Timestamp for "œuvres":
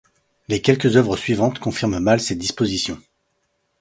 0.97-1.15